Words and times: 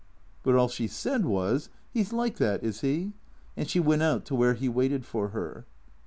But 0.41 0.55
all 0.55 0.67
she 0.67 0.87
said 0.87 1.25
was," 1.25 1.69
He 1.93 2.01
's 2.03 2.11
like 2.11 2.37
that, 2.37 2.63
is 2.63 2.81
he?" 2.81 3.13
And 3.55 3.69
she 3.69 3.79
went 3.79 4.01
out 4.01 4.25
to 4.25 4.35
where 4.35 4.55
he 4.55 4.67
waited 4.67 5.05
for 5.05 5.27
her. 5.27 5.67